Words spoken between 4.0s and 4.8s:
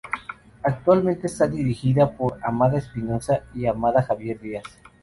y Javier Díaz.